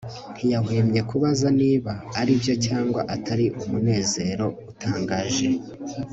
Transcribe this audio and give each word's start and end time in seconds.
ntiyahwemye 0.33 1.01
kubaza 1.09 1.47
niba 1.61 1.91
aribyo 2.19 2.53
cyangwa 2.65 3.01
atari 3.15 3.45
umunezero 3.61 4.45
utangaje 4.71 5.47